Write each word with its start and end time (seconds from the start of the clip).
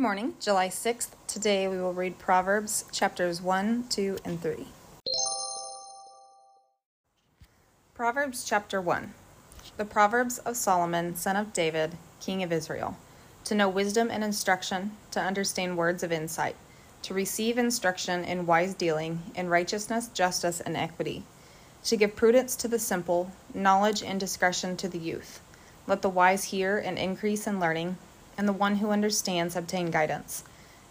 morning, 0.00 0.34
July 0.40 0.68
6th. 0.68 1.10
Today 1.26 1.68
we 1.68 1.76
will 1.76 1.92
read 1.92 2.18
Proverbs 2.18 2.86
chapters 2.90 3.42
1, 3.42 3.84
2, 3.90 4.16
and 4.24 4.40
3. 4.40 4.66
Proverbs 7.92 8.42
chapter 8.42 8.80
1 8.80 9.12
The 9.76 9.84
Proverbs 9.84 10.38
of 10.38 10.56
Solomon, 10.56 11.16
son 11.16 11.36
of 11.36 11.52
David, 11.52 11.98
king 12.18 12.42
of 12.42 12.50
Israel. 12.50 12.96
To 13.44 13.54
know 13.54 13.68
wisdom 13.68 14.08
and 14.10 14.24
instruction, 14.24 14.92
to 15.10 15.20
understand 15.20 15.76
words 15.76 16.02
of 16.02 16.10
insight, 16.10 16.56
to 17.02 17.12
receive 17.12 17.58
instruction 17.58 18.24
in 18.24 18.46
wise 18.46 18.72
dealing, 18.72 19.20
in 19.34 19.50
righteousness, 19.50 20.08
justice, 20.08 20.60
and 20.60 20.78
equity, 20.78 21.24
to 21.84 21.98
give 21.98 22.16
prudence 22.16 22.56
to 22.56 22.68
the 22.68 22.78
simple, 22.78 23.32
knowledge 23.52 24.02
and 24.02 24.18
discretion 24.18 24.78
to 24.78 24.88
the 24.88 24.98
youth. 24.98 25.42
Let 25.86 26.00
the 26.00 26.08
wise 26.08 26.44
hear 26.44 26.78
and 26.78 26.98
increase 26.98 27.46
in 27.46 27.60
learning 27.60 27.98
and 28.40 28.48
the 28.48 28.54
one 28.54 28.76
who 28.76 28.88
understands 28.88 29.54
obtain 29.54 29.90
guidance. 29.90 30.44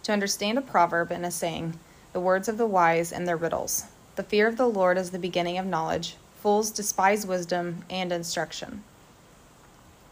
To 0.04 0.12
understand 0.12 0.56
a 0.56 0.60
proverb 0.62 1.10
and 1.10 1.26
a 1.26 1.32
saying, 1.32 1.80
the 2.12 2.20
words 2.20 2.48
of 2.48 2.58
the 2.58 2.66
wise 2.66 3.10
and 3.10 3.26
their 3.26 3.36
riddles. 3.36 3.86
The 4.14 4.22
fear 4.22 4.46
of 4.46 4.56
the 4.56 4.68
Lord 4.68 4.96
is 4.96 5.10
the 5.10 5.18
beginning 5.18 5.58
of 5.58 5.66
knowledge. 5.66 6.14
Fools 6.40 6.70
despise 6.70 7.26
wisdom 7.26 7.84
and 7.90 8.12
instruction. 8.12 8.84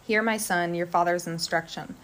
Hear, 0.04 0.20
my 0.20 0.36
son, 0.36 0.74
your 0.74 0.88
father's 0.88 1.28
instruction, 1.28 1.94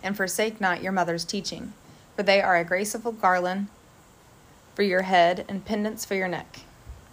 and 0.00 0.16
forsake 0.16 0.60
not 0.60 0.80
your 0.80 0.92
mother's 0.92 1.24
teaching, 1.24 1.72
for 2.14 2.22
they 2.22 2.40
are 2.40 2.56
a 2.56 2.62
graceful 2.62 3.10
garland 3.10 3.66
for 4.76 4.84
your 4.84 5.02
head 5.02 5.44
and 5.48 5.64
pendants 5.64 6.04
for 6.04 6.14
your 6.14 6.28
neck. 6.28 6.60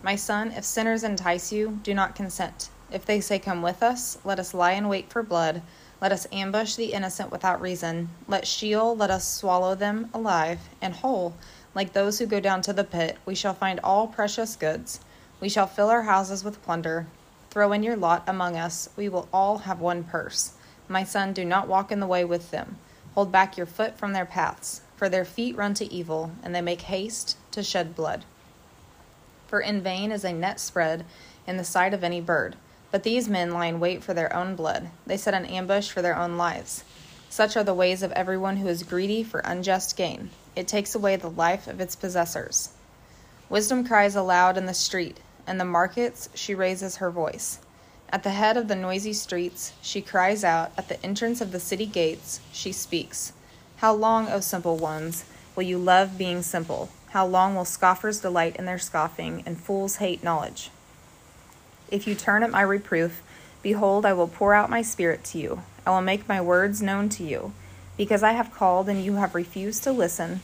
My 0.03 0.15
son, 0.15 0.51
if 0.51 0.65
sinners 0.65 1.03
entice 1.03 1.51
you, 1.51 1.79
do 1.81 1.95
not 1.95 2.13
consent. 2.13 2.69
If 2.91 3.07
they 3.07 3.19
say, 3.19 3.39
Come 3.39 3.63
with 3.63 3.81
us, 3.81 4.19
let 4.23 4.37
us 4.37 4.53
lie 4.53 4.73
in 4.73 4.87
wait 4.87 5.09
for 5.09 5.23
blood 5.23 5.63
let 6.01 6.11
us 6.11 6.25
ambush 6.31 6.75
the 6.75 6.93
innocent 6.93 7.31
without 7.31 7.61
reason. 7.61 8.09
Let 8.27 8.47
Sheol 8.47 8.95
let 8.97 9.11
us 9.11 9.31
swallow 9.31 9.75
them 9.75 10.09
alive 10.15 10.59
and 10.81 10.95
whole. 10.95 11.35
Like 11.75 11.93
those 11.93 12.17
who 12.17 12.25
go 12.25 12.39
down 12.39 12.63
to 12.63 12.73
the 12.73 12.83
pit, 12.83 13.17
we 13.23 13.35
shall 13.35 13.53
find 13.53 13.79
all 13.83 14.07
precious 14.07 14.55
goods. 14.55 14.99
We 15.39 15.47
shall 15.47 15.67
fill 15.67 15.89
our 15.89 16.01
houses 16.01 16.43
with 16.43 16.63
plunder. 16.63 17.05
Throw 17.51 17.71
in 17.71 17.83
your 17.83 17.95
lot 17.95 18.23
among 18.25 18.57
us. 18.57 18.89
We 18.97 19.09
will 19.09 19.29
all 19.31 19.59
have 19.59 19.79
one 19.79 20.03
purse. 20.03 20.53
My 20.87 21.03
son, 21.03 21.33
do 21.33 21.45
not 21.45 21.67
walk 21.67 21.91
in 21.91 21.99
the 21.99 22.07
way 22.07 22.25
with 22.25 22.49
them. 22.49 22.77
Hold 23.13 23.31
back 23.31 23.55
your 23.55 23.67
foot 23.67 23.97
from 23.97 24.13
their 24.13 24.25
paths, 24.25 24.81
for 24.95 25.07
their 25.07 25.25
feet 25.25 25.55
run 25.55 25.75
to 25.75 25.93
evil, 25.93 26.31
and 26.41 26.55
they 26.55 26.61
make 26.61 26.81
haste 26.81 27.37
to 27.51 27.61
shed 27.61 27.95
blood. 27.95 28.25
For 29.47 29.59
in 29.59 29.81
vain 29.81 30.11
is 30.11 30.23
a 30.23 30.33
net 30.33 30.59
spread 30.59 31.05
in 31.45 31.57
the 31.57 31.63
sight 31.63 31.93
of 31.93 32.03
any 32.03 32.21
bird 32.21 32.55
but 32.91 33.03
these 33.03 33.29
men 33.29 33.51
lie 33.51 33.67
in 33.67 33.79
wait 33.79 34.03
for 34.03 34.13
their 34.13 34.35
own 34.35 34.55
blood. 34.55 34.89
They 35.07 35.17
set 35.17 35.33
an 35.33 35.45
ambush 35.45 35.89
for 35.89 36.01
their 36.01 36.17
own 36.17 36.37
lives. 36.37 36.83
Such 37.29 37.55
are 37.55 37.63
the 37.63 37.73
ways 37.73 38.03
of 38.03 38.11
everyone 38.11 38.57
who 38.57 38.67
is 38.67 38.83
greedy 38.83 39.23
for 39.23 39.39
unjust 39.39 39.95
gain. 39.95 40.29
It 40.55 40.67
takes 40.67 40.93
away 40.93 41.15
the 41.15 41.29
life 41.29 41.67
of 41.67 41.79
its 41.79 41.95
possessors. 41.95 42.69
Wisdom 43.49 43.87
cries 43.87 44.15
aloud 44.15 44.57
in 44.57 44.65
the 44.65 44.73
street. 44.73 45.21
In 45.47 45.57
the 45.57 45.65
markets, 45.65 46.29
she 46.33 46.53
raises 46.53 46.97
her 46.97 47.09
voice. 47.09 47.59
At 48.09 48.23
the 48.23 48.31
head 48.31 48.57
of 48.57 48.67
the 48.67 48.75
noisy 48.75 49.13
streets, 49.13 49.71
she 49.81 50.01
cries 50.01 50.43
out. 50.43 50.71
At 50.77 50.89
the 50.89 51.01
entrance 51.05 51.39
of 51.39 51.53
the 51.53 51.59
city 51.61 51.85
gates, 51.85 52.41
she 52.51 52.73
speaks. 52.73 53.31
How 53.77 53.93
long, 53.93 54.27
O 54.27 54.41
simple 54.41 54.75
ones, 54.75 55.23
will 55.55 55.63
you 55.63 55.77
love 55.77 56.17
being 56.17 56.41
simple? 56.41 56.89
How 57.11 57.25
long 57.25 57.55
will 57.55 57.65
scoffers 57.65 58.19
delight 58.19 58.57
in 58.57 58.65
their 58.65 58.77
scoffing, 58.77 59.43
and 59.45 59.57
fools 59.57 59.95
hate 59.97 60.23
knowledge? 60.23 60.69
If 61.91 62.07
you 62.07 62.15
turn 62.15 62.41
at 62.41 62.49
my 62.49 62.61
reproof, 62.61 63.21
behold, 63.61 64.05
I 64.05 64.13
will 64.13 64.29
pour 64.29 64.53
out 64.53 64.69
my 64.69 64.81
spirit 64.81 65.25
to 65.25 65.37
you. 65.37 65.63
I 65.85 65.89
will 65.89 66.01
make 66.01 66.27
my 66.27 66.39
words 66.39 66.81
known 66.81 67.09
to 67.09 67.23
you. 67.23 67.53
Because 67.97 68.23
I 68.23 68.31
have 68.31 68.53
called 68.53 68.87
and 68.87 69.03
you 69.03 69.15
have 69.15 69.35
refused 69.35 69.83
to 69.83 69.91
listen, 69.91 70.39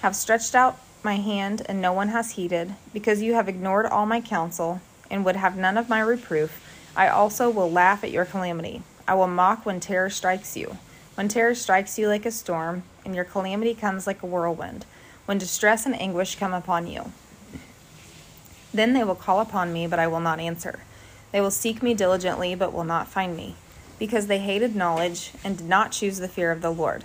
have 0.00 0.16
stretched 0.16 0.54
out 0.54 0.78
my 1.04 1.16
hand 1.16 1.62
and 1.66 1.82
no 1.82 1.92
one 1.92 2.08
has 2.08 2.32
heeded, 2.32 2.74
because 2.94 3.20
you 3.20 3.34
have 3.34 3.48
ignored 3.48 3.84
all 3.84 4.06
my 4.06 4.22
counsel 4.22 4.80
and 5.10 5.24
would 5.24 5.36
have 5.36 5.56
none 5.56 5.76
of 5.76 5.90
my 5.90 6.00
reproof, 6.00 6.62
I 6.96 7.08
also 7.08 7.50
will 7.50 7.70
laugh 7.70 8.02
at 8.02 8.10
your 8.10 8.24
calamity. 8.24 8.82
I 9.06 9.14
will 9.14 9.26
mock 9.26 9.66
when 9.66 9.80
terror 9.80 10.08
strikes 10.08 10.56
you. 10.56 10.78
When 11.14 11.28
terror 11.28 11.54
strikes 11.54 11.98
you 11.98 12.08
like 12.08 12.24
a 12.24 12.30
storm, 12.30 12.84
and 13.04 13.14
your 13.14 13.24
calamity 13.24 13.74
comes 13.74 14.06
like 14.06 14.22
a 14.22 14.26
whirlwind, 14.26 14.86
when 15.26 15.36
distress 15.36 15.84
and 15.84 15.94
anguish 16.00 16.36
come 16.36 16.54
upon 16.54 16.86
you. 16.86 17.12
Then 18.74 18.92
they 18.92 19.04
will 19.04 19.14
call 19.14 19.40
upon 19.40 19.72
me, 19.72 19.86
but 19.86 20.00
I 20.00 20.08
will 20.08 20.20
not 20.20 20.40
answer. 20.40 20.80
They 21.30 21.40
will 21.40 21.52
seek 21.52 21.80
me 21.82 21.94
diligently, 21.94 22.56
but 22.56 22.72
will 22.72 22.84
not 22.84 23.08
find 23.08 23.36
me, 23.36 23.54
because 24.00 24.26
they 24.26 24.40
hated 24.40 24.74
knowledge 24.74 25.30
and 25.44 25.56
did 25.56 25.68
not 25.68 25.92
choose 25.92 26.18
the 26.18 26.28
fear 26.28 26.50
of 26.50 26.60
the 26.60 26.72
Lord, 26.72 27.04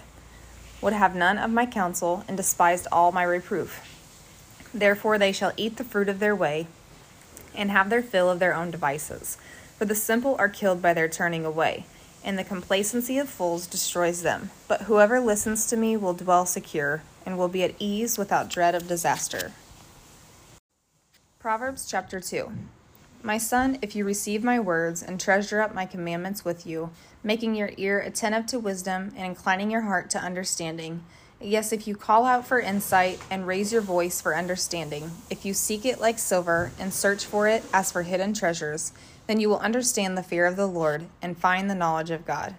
would 0.81 0.94
have 0.94 1.16
none 1.16 1.38
of 1.38 1.52
my 1.52 1.68
counsel, 1.68 2.24
and 2.28 2.35
despised 2.35 2.88
all 2.91 3.12
my 3.12 3.24
reproof. 3.24 3.85
Therefore 4.74 5.19
they 5.19 5.31
shall 5.31 5.53
eat 5.58 5.78
the 5.78 5.84
fruit 5.84 6.09
of 6.09 6.19
their 6.19 6.35
way, 6.35 6.68
and 7.56 7.69
have 7.69 7.90
their 7.90 8.03
fill 8.03 8.29
of 8.29 8.40
their 8.40 8.56
own 8.56 8.72
devices. 8.72 9.38
For 9.78 9.85
the 9.85 9.96
simple 9.96 10.35
are 10.40 10.50
killed 10.50 10.81
by 10.81 10.94
their 10.94 11.08
turning 11.08 11.46
away, 11.46 11.85
and 12.24 12.38
the 12.38 12.44
complacency 12.44 13.18
of 13.18 13.29
fools 13.29 13.68
destroys 13.68 14.24
them. 14.24 14.50
But 14.68 14.84
whoever 14.84 15.19
listens 15.19 15.68
to 15.68 15.78
me 15.78 15.96
will 15.97 16.13
dwell 16.13 16.46
secure, 16.46 17.03
and 17.25 17.38
will 17.38 17.47
be 17.47 17.63
at 17.63 17.75
ease 17.79 18.18
without 18.18 18.50
dread 18.50 18.75
of 18.75 18.88
disaster. 18.88 19.53
Proverbs 21.39 21.88
chapter 21.89 22.19
2 22.19 22.51
My 23.23 23.38
son, 23.38 23.79
if 23.81 23.95
you 23.95 24.03
receive 24.03 24.44
my 24.44 24.59
words 24.59 25.01
and 25.01 25.17
treasure 25.17 25.61
up 25.61 25.73
my 25.73 25.85
commandments 25.85 26.44
with 26.44 26.67
you, 26.67 26.89
making 27.23 27.55
your 27.55 27.72
ear 27.77 27.97
attentive 27.97 28.45
to 28.47 28.59
wisdom 28.59 29.13
and 29.16 29.25
inclining 29.25 29.72
your 29.72 29.83
heart 29.83 30.09
to 30.09 30.19
understanding, 30.19 31.01
yes, 31.39 31.72
if 31.72 31.88
you 31.88 31.95
call 31.95 32.25
out 32.25 32.45
for 32.45 32.59
insight 32.59 33.22
and 33.31 33.47
raise 33.47 33.72
your 33.72 33.81
voice 33.81 34.19
for 34.19 34.35
understanding, 34.35 35.11
if 35.29 35.45
you 35.45 35.53
seek 35.53 35.85
it 35.85 36.01
like 36.01 36.19
silver 36.19 36.73
and 36.78 36.94
search 36.94 37.23
for 37.23 37.47
it 37.47 37.63
as 37.73 37.89
for 37.89 38.03
hidden 38.03 38.33
treasures, 38.33 38.91
then 39.28 39.39
you 39.39 39.47
will 39.47 39.59
understand 39.59 40.17
the 40.17 40.23
fear 40.23 40.45
of 40.45 40.57
the 40.57 40.67
Lord 40.67 41.05
and 41.22 41.38
find 41.38 41.69
the 41.69 41.73
knowledge 41.73 42.11
of 42.11 42.25
God. 42.28 42.55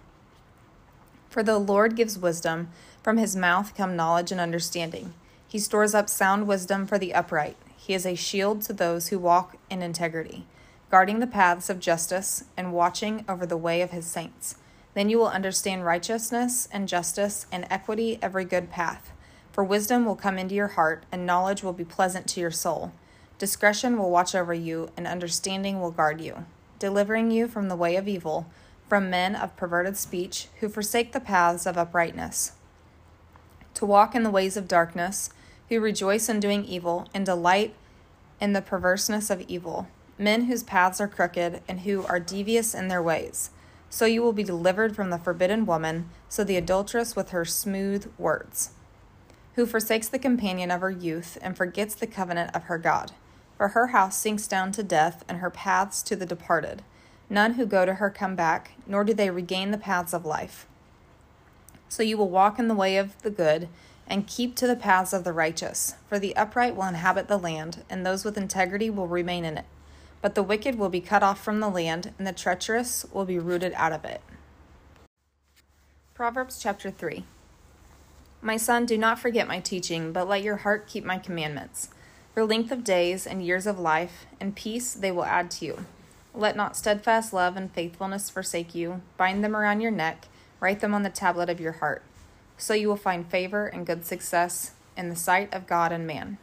For 1.28 1.42
the 1.42 1.58
Lord 1.58 1.96
gives 1.96 2.18
wisdom, 2.18 2.70
from 3.02 3.18
his 3.18 3.36
mouth 3.36 3.76
come 3.76 3.94
knowledge 3.94 4.32
and 4.32 4.40
understanding. 4.40 5.12
He 5.46 5.58
stores 5.58 5.94
up 5.94 6.08
sound 6.08 6.46
wisdom 6.46 6.86
for 6.86 6.96
the 6.96 7.12
upright. 7.12 7.58
He 7.90 7.94
is 7.94 8.06
a 8.06 8.14
shield 8.14 8.62
to 8.62 8.72
those 8.72 9.08
who 9.08 9.18
walk 9.18 9.56
in 9.68 9.82
integrity, 9.82 10.46
guarding 10.92 11.18
the 11.18 11.26
paths 11.26 11.68
of 11.68 11.80
justice 11.80 12.44
and 12.56 12.72
watching 12.72 13.24
over 13.28 13.44
the 13.44 13.56
way 13.56 13.82
of 13.82 13.90
his 13.90 14.06
saints. 14.06 14.54
Then 14.94 15.10
you 15.10 15.18
will 15.18 15.26
understand 15.26 15.84
righteousness 15.84 16.68
and 16.70 16.86
justice 16.86 17.46
and 17.50 17.66
equity, 17.68 18.20
every 18.22 18.44
good 18.44 18.70
path. 18.70 19.10
For 19.50 19.64
wisdom 19.64 20.04
will 20.04 20.14
come 20.14 20.38
into 20.38 20.54
your 20.54 20.68
heart, 20.68 21.04
and 21.10 21.26
knowledge 21.26 21.64
will 21.64 21.72
be 21.72 21.82
pleasant 21.84 22.28
to 22.28 22.40
your 22.40 22.52
soul. 22.52 22.92
Discretion 23.38 23.98
will 23.98 24.12
watch 24.12 24.36
over 24.36 24.54
you, 24.54 24.90
and 24.96 25.08
understanding 25.08 25.80
will 25.80 25.90
guard 25.90 26.20
you, 26.20 26.46
delivering 26.78 27.32
you 27.32 27.48
from 27.48 27.66
the 27.66 27.74
way 27.74 27.96
of 27.96 28.06
evil, 28.06 28.46
from 28.88 29.10
men 29.10 29.34
of 29.34 29.56
perverted 29.56 29.96
speech 29.96 30.46
who 30.60 30.68
forsake 30.68 31.10
the 31.10 31.18
paths 31.18 31.66
of 31.66 31.76
uprightness. 31.76 32.52
To 33.74 33.84
walk 33.84 34.14
in 34.14 34.22
the 34.22 34.30
ways 34.30 34.56
of 34.56 34.68
darkness, 34.68 35.30
who 35.68 35.80
rejoice 35.80 36.28
in 36.28 36.38
doing 36.38 36.64
evil 36.64 37.08
and 37.14 37.26
delight 37.26 37.74
in 38.40 38.52
the 38.52 38.62
perverseness 38.62 39.30
of 39.30 39.42
evil, 39.42 39.88
men 40.18 40.44
whose 40.44 40.62
paths 40.62 41.00
are 41.00 41.08
crooked 41.08 41.60
and 41.68 41.80
who 41.80 42.04
are 42.06 42.20
devious 42.20 42.74
in 42.74 42.88
their 42.88 43.02
ways. 43.02 43.50
So 43.88 44.04
you 44.04 44.22
will 44.22 44.32
be 44.32 44.44
delivered 44.44 44.94
from 44.94 45.10
the 45.10 45.18
forbidden 45.18 45.66
woman, 45.66 46.08
so 46.28 46.44
the 46.44 46.56
adulteress 46.56 47.16
with 47.16 47.30
her 47.30 47.44
smooth 47.44 48.10
words, 48.18 48.70
who 49.54 49.66
forsakes 49.66 50.08
the 50.08 50.18
companion 50.18 50.70
of 50.70 50.80
her 50.80 50.90
youth 50.90 51.36
and 51.42 51.56
forgets 51.56 51.94
the 51.94 52.06
covenant 52.06 52.54
of 52.54 52.64
her 52.64 52.78
God. 52.78 53.12
For 53.56 53.68
her 53.68 53.88
house 53.88 54.16
sinks 54.16 54.46
down 54.46 54.72
to 54.72 54.82
death, 54.82 55.24
and 55.28 55.38
her 55.38 55.50
paths 55.50 56.02
to 56.04 56.16
the 56.16 56.24
departed. 56.24 56.82
None 57.28 57.54
who 57.54 57.66
go 57.66 57.84
to 57.84 57.94
her 57.94 58.10
come 58.10 58.34
back, 58.34 58.72
nor 58.86 59.04
do 59.04 59.12
they 59.12 59.28
regain 59.28 59.70
the 59.70 59.78
paths 59.78 60.14
of 60.14 60.24
life. 60.24 60.66
So 61.88 62.02
you 62.02 62.16
will 62.16 62.30
walk 62.30 62.58
in 62.58 62.68
the 62.68 62.74
way 62.74 62.96
of 62.96 63.20
the 63.22 63.30
good 63.30 63.68
and 64.10 64.26
keep 64.26 64.56
to 64.56 64.66
the 64.66 64.76
paths 64.76 65.12
of 65.12 65.22
the 65.22 65.32
righteous. 65.32 65.94
For 66.08 66.18
the 66.18 66.34
upright 66.34 66.74
will 66.74 66.88
inhabit 66.88 67.28
the 67.28 67.38
land, 67.38 67.84
and 67.88 68.04
those 68.04 68.24
with 68.24 68.36
integrity 68.36 68.90
will 68.90 69.06
remain 69.06 69.44
in 69.44 69.56
it. 69.56 69.64
But 70.20 70.34
the 70.34 70.42
wicked 70.42 70.76
will 70.76 70.88
be 70.88 71.00
cut 71.00 71.22
off 71.22 71.42
from 71.42 71.60
the 71.60 71.70
land, 71.70 72.12
and 72.18 72.26
the 72.26 72.32
treacherous 72.32 73.06
will 73.12 73.24
be 73.24 73.38
rooted 73.38 73.72
out 73.76 73.92
of 73.92 74.04
it. 74.04 74.20
Proverbs 76.12 76.58
chapter 76.60 76.90
3 76.90 77.24
My 78.42 78.56
son, 78.56 78.84
do 78.84 78.98
not 78.98 79.20
forget 79.20 79.46
my 79.46 79.60
teaching, 79.60 80.12
but 80.12 80.28
let 80.28 80.42
your 80.42 80.56
heart 80.56 80.88
keep 80.88 81.04
my 81.04 81.16
commandments. 81.16 81.88
For 82.34 82.44
length 82.44 82.72
of 82.72 82.84
days 82.84 83.28
and 83.28 83.44
years 83.44 83.66
of 83.66 83.78
life 83.78 84.26
and 84.40 84.56
peace 84.56 84.92
they 84.92 85.12
will 85.12 85.24
add 85.24 85.52
to 85.52 85.64
you. 85.64 85.86
Let 86.34 86.56
not 86.56 86.76
steadfast 86.76 87.32
love 87.32 87.56
and 87.56 87.72
faithfulness 87.72 88.28
forsake 88.28 88.74
you. 88.74 89.02
Bind 89.16 89.42
them 89.42 89.56
around 89.56 89.80
your 89.80 89.90
neck, 89.90 90.26
write 90.58 90.80
them 90.80 90.94
on 90.94 91.04
the 91.04 91.10
tablet 91.10 91.48
of 91.48 91.60
your 91.60 91.72
heart 91.72 92.02
so 92.60 92.74
you 92.74 92.88
will 92.88 92.96
find 92.96 93.26
favor 93.26 93.66
and 93.66 93.86
good 93.86 94.04
success 94.04 94.72
in 94.96 95.08
the 95.08 95.16
sight 95.16 95.52
of 95.52 95.66
God 95.66 95.92
and 95.92 96.06
man. 96.06 96.38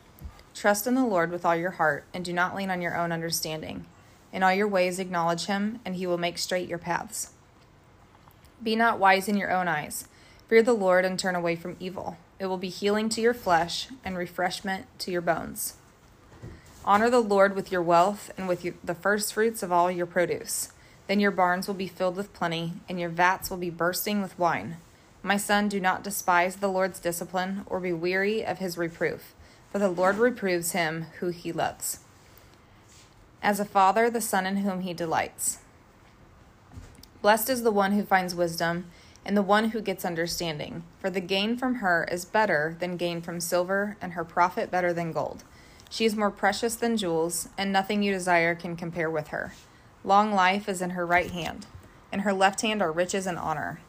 Trust 0.53 0.87
in 0.87 0.95
the 0.95 1.05
Lord 1.05 1.31
with 1.31 1.45
all 1.45 1.55
your 1.55 1.71
heart, 1.71 2.05
and 2.13 2.25
do 2.25 2.33
not 2.33 2.55
lean 2.55 2.71
on 2.71 2.81
your 2.81 2.97
own 2.97 3.11
understanding. 3.11 3.85
In 4.33 4.41
all 4.41 4.53
your 4.53 4.67
ways 4.67 4.97
acknowledge 4.97 5.45
him, 5.45 5.79
and 5.85 5.95
he 5.95 6.07
will 6.07 6.17
make 6.17 6.37
straight 6.37 6.67
your 6.67 6.79
paths. 6.79 7.31
Be 8.61 8.75
not 8.75 8.97
wise 8.97 9.27
in 9.27 9.37
your 9.37 9.51
own 9.51 9.67
eyes. 9.67 10.07
Fear 10.47 10.63
the 10.63 10.73
Lord 10.73 11.05
and 11.05 11.19
turn 11.19 11.35
away 11.35 11.55
from 11.55 11.77
evil. 11.79 12.17
It 12.39 12.47
will 12.47 12.57
be 12.57 12.69
healing 12.69 13.09
to 13.09 13.21
your 13.21 13.35
flesh 13.35 13.89
and 14.03 14.17
refreshment 14.17 14.87
to 14.99 15.11
your 15.11 15.21
bones. 15.21 15.75
Honor 16.83 17.09
the 17.09 17.19
Lord 17.19 17.55
with 17.55 17.71
your 17.71 17.81
wealth 17.81 18.31
and 18.37 18.47
with 18.47 18.65
the 18.83 18.95
firstfruits 18.95 19.61
of 19.61 19.71
all 19.71 19.91
your 19.91 20.05
produce. 20.05 20.71
Then 21.07 21.19
your 21.19 21.31
barns 21.31 21.67
will 21.67 21.75
be 21.75 21.87
filled 21.87 22.15
with 22.15 22.33
plenty, 22.33 22.73
and 22.89 22.99
your 22.99 23.09
vats 23.09 23.49
will 23.49 23.57
be 23.57 23.69
bursting 23.69 24.21
with 24.21 24.39
wine. 24.39 24.77
My 25.27 25.35
son, 25.35 25.67
do 25.67 25.81
not 25.81 26.05
despise 26.05 26.55
the 26.55 26.69
Lord's 26.69 27.01
discipline 27.01 27.63
or 27.65 27.81
be 27.81 27.91
weary 27.91 28.45
of 28.45 28.59
his 28.59 28.77
reproof, 28.77 29.33
for 29.69 29.77
the 29.77 29.89
Lord 29.89 30.19
reproves 30.19 30.71
him 30.71 31.07
who 31.19 31.31
he 31.31 31.51
loves. 31.51 31.99
As 33.43 33.59
a 33.59 33.65
father, 33.65 34.09
the 34.09 34.21
son 34.21 34.45
in 34.45 34.55
whom 34.57 34.79
he 34.79 34.93
delights. 34.93 35.57
Blessed 37.21 37.49
is 37.49 37.63
the 37.63 37.71
one 37.71 37.91
who 37.91 38.03
finds 38.03 38.35
wisdom 38.35 38.85
and 39.25 39.35
the 39.35 39.41
one 39.41 39.71
who 39.71 39.81
gets 39.81 40.05
understanding, 40.05 40.85
for 41.01 41.09
the 41.09 41.19
gain 41.19 41.57
from 41.57 41.75
her 41.75 42.07
is 42.09 42.23
better 42.23 42.77
than 42.79 42.95
gain 42.95 43.21
from 43.21 43.41
silver, 43.41 43.97
and 43.99 44.13
her 44.13 44.23
profit 44.23 44.71
better 44.71 44.93
than 44.93 45.11
gold. 45.11 45.43
She 45.89 46.05
is 46.05 46.15
more 46.15 46.31
precious 46.31 46.75
than 46.75 46.95
jewels, 46.95 47.49
and 47.57 47.73
nothing 47.73 48.01
you 48.01 48.13
desire 48.13 48.55
can 48.55 48.77
compare 48.77 49.09
with 49.09 49.27
her. 49.27 49.51
Long 50.05 50.31
life 50.31 50.69
is 50.69 50.81
in 50.81 50.91
her 50.91 51.05
right 51.05 51.31
hand, 51.31 51.65
in 52.13 52.19
her 52.19 52.31
left 52.31 52.61
hand 52.61 52.81
are 52.81 52.93
riches 52.93 53.27
and 53.27 53.37
honor. 53.37 53.81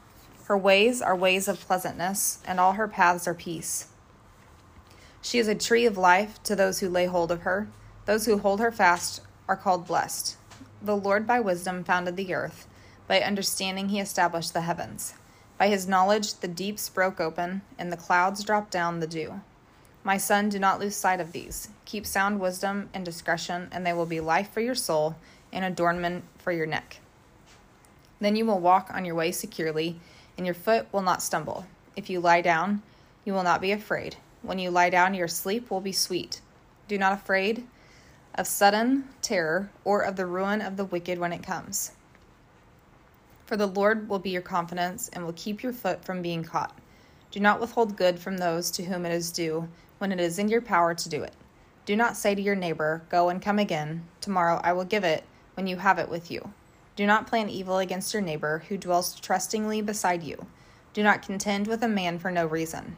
Her 0.49 0.56
ways 0.56 1.03
are 1.03 1.15
ways 1.15 1.47
of 1.47 1.61
pleasantness, 1.61 2.39
and 2.47 2.59
all 2.59 2.73
her 2.73 2.89
paths 2.89 3.29
are 3.29 3.35
peace. 3.35 3.89
She 5.21 5.39
is 5.39 5.47
a 5.47 5.55
tree 5.55 5.85
of 5.85 5.99
life 5.99 6.43
to 6.45 6.56
those 6.56 6.81
who 6.81 6.89
lay 6.89 7.05
hold 7.05 7.31
of 7.31 7.43
her. 7.43 7.69
Those 8.06 8.25
who 8.25 8.39
hold 8.39 8.59
her 8.59 8.73
fast 8.73 9.21
are 9.47 9.59
called 9.59 9.87
blessed. 9.87 10.39
The 10.81 10.97
Lord 10.97 11.27
by 11.27 11.39
wisdom 11.39 11.85
founded 11.85 12.17
the 12.17 12.33
earth, 12.33 12.67
by 13.06 13.21
understanding 13.21 13.91
he 13.91 14.00
established 14.00 14.55
the 14.55 14.62
heavens. 14.62 15.12
By 15.59 15.69
his 15.69 15.87
knowledge 15.87 16.33
the 16.41 16.49
deeps 16.49 16.89
broke 16.89 17.21
open, 17.21 17.61
and 17.79 17.93
the 17.93 17.99
clouds 17.99 18.43
dropped 18.43 18.71
down 18.71 19.00
the 19.00 19.06
dew. 19.06 19.43
My 20.03 20.17
son, 20.17 20.49
do 20.49 20.59
not 20.59 20.81
lose 20.81 20.97
sight 20.97 21.21
of 21.21 21.33
these. 21.33 21.69
Keep 21.85 22.06
sound 22.06 22.41
wisdom 22.41 22.89
and 22.95 23.05
discretion, 23.05 23.69
and 23.71 23.85
they 23.85 23.93
will 23.93 24.06
be 24.06 24.19
life 24.19 24.50
for 24.50 24.62
your 24.62 24.75
soul 24.75 25.17
and 25.53 25.62
adornment 25.62 26.25
for 26.39 26.53
your 26.53 26.65
neck. 26.65 27.00
Then 28.19 28.35
you 28.35 28.47
will 28.47 28.61
walk 28.61 28.91
on 28.95 29.05
your 29.05 29.15
way 29.15 29.31
securely, 29.31 30.00
and 30.38 30.46
your 30.46 30.55
foot 30.55 30.87
will 30.93 31.02
not 31.02 31.23
stumble. 31.23 31.67
If 31.96 32.08
you 32.08 32.20
lie 32.20 32.40
down, 32.40 32.82
you 33.25 33.35
will 33.35 33.43
not 33.43 33.61
be 33.61 33.73
afraid. 33.73 34.17
When 34.40 34.58
you 34.61 34.70
lie 34.70 34.88
down, 34.88 35.12
your 35.12 35.29
sleep 35.29 35.70
will 35.70 35.81
be 35.81 35.93
sweet. 35.93 36.40
Do 36.87 36.96
not 36.96 37.12
afraid 37.12 37.67
of 38.37 38.46
sudden 38.46 39.08
terror 39.20 39.69
or 39.85 40.00
of 40.02 40.14
the 40.14 40.25
ruin 40.25 40.62
of 40.62 40.76
the 40.76 40.85
wicked 40.85 41.19
when 41.19 41.32
it 41.32 41.43
comes. 41.43 41.90
For 43.46 43.56
the 43.56 43.67
Lord 43.67 44.08
will 44.08 44.20
be 44.20 44.31
your 44.31 44.43
confidence 44.43 45.08
and 45.08 45.25
will 45.25 45.32
keep 45.32 45.62
your 45.62 45.73
foot 45.73 46.05
from 46.05 46.23
being 46.23 46.44
caught. 46.44 46.79
Do 47.32 47.40
not 47.40 47.61
withhold 47.61 47.96
good 47.96 48.19
from 48.19 48.38
those 48.38 48.70
to 48.73 48.85
whom 48.85 49.05
it 49.05 49.12
is 49.12 49.32
due 49.32 49.69
when 49.99 50.12
it 50.12 50.20
is 50.20 50.38
in 50.38 50.49
your 50.49 50.62
power 50.62 50.94
to 50.94 51.08
do 51.08 51.23
it. 51.23 51.35
Do 51.85 51.96
not 51.96 52.17
say 52.17 52.35
to 52.35 52.43
your 52.43 52.55
neighbor, 52.55 53.02
Go 53.08 53.29
and 53.29 53.43
come 53.43 53.58
again. 53.58 54.05
Tomorrow 54.20 54.61
I 54.62 54.73
will 54.73 54.85
give 54.85 55.02
it 55.02 55.25
when 55.55 55.67
you 55.67 55.79
have 55.79 55.99
it 55.99 56.08
with 56.08 56.31
you. 56.31 56.52
Do 56.99 57.06
not 57.06 57.29
plan 57.29 57.49
evil 57.49 57.79
against 57.79 58.12
your 58.12 58.25
neighbor 58.25 58.65
who 58.69 58.77
dwells 58.77 59.15
trustingly 59.21 59.81
beside 59.81 60.25
you. 60.25 60.47
Do 60.93 61.05
not 61.05 61.23
contend 61.23 61.69
with 61.69 61.85
a 61.85 61.89
man 61.89 62.19
for 62.19 62.29
no 62.29 62.45
reason. 62.45 62.97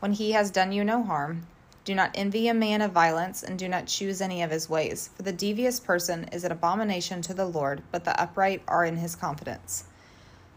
When 0.00 0.12
he 0.12 0.32
has 0.32 0.50
done 0.50 0.72
you 0.72 0.82
no 0.84 1.02
harm, 1.02 1.46
do 1.84 1.94
not 1.94 2.12
envy 2.14 2.48
a 2.48 2.54
man 2.54 2.80
of 2.80 2.92
violence, 2.92 3.42
and 3.42 3.58
do 3.58 3.68
not 3.68 3.88
choose 3.88 4.22
any 4.22 4.42
of 4.42 4.50
his 4.50 4.70
ways, 4.70 5.10
for 5.14 5.22
the 5.22 5.34
devious 5.34 5.80
person 5.80 6.30
is 6.32 6.44
an 6.44 6.52
abomination 6.52 7.20
to 7.20 7.34
the 7.34 7.44
Lord, 7.44 7.82
but 7.90 8.04
the 8.04 8.18
upright 8.18 8.62
are 8.66 8.86
in 8.86 8.96
his 8.96 9.14
confidence. 9.14 9.84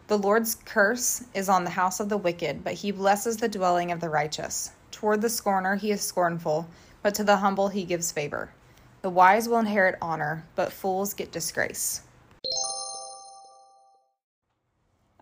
The 0.07 0.17
Lord's 0.17 0.55
curse 0.55 1.21
is 1.33 1.49
on 1.49 1.65
the 1.65 1.71
house 1.71 1.99
of 1.99 2.07
the 2.07 2.15
wicked, 2.15 2.63
but 2.63 2.75
he 2.75 2.91
blesses 2.91 3.35
the 3.35 3.49
dwelling 3.49 3.91
of 3.91 3.99
the 3.99 4.09
righteous. 4.09 4.71
Toward 4.91 5.21
the 5.21 5.29
scorner 5.29 5.75
he 5.75 5.91
is 5.91 5.99
scornful, 5.99 6.69
but 7.03 7.13
to 7.15 7.25
the 7.25 7.35
humble 7.35 7.67
he 7.67 7.83
gives 7.83 8.13
favor. 8.13 8.51
The 9.01 9.09
wise 9.09 9.49
will 9.49 9.59
inherit 9.59 9.97
honor, 10.01 10.45
but 10.55 10.71
fools 10.71 11.13
get 11.13 11.33
disgrace. 11.33 11.99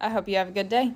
I 0.03 0.09
hope 0.09 0.27
you 0.27 0.35
have 0.35 0.50
a 0.50 0.51
good 0.51 0.69
day. 0.69 0.91